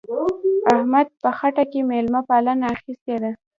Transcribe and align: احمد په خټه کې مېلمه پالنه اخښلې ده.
احمد 0.73 1.07
په 1.21 1.29
خټه 1.37 1.63
کې 1.71 1.79
مېلمه 1.89 2.21
پالنه 2.29 2.65
اخښلې 2.73 3.15
ده. 3.23 3.31